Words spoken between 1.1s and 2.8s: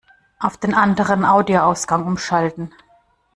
Audioausgang umschalten!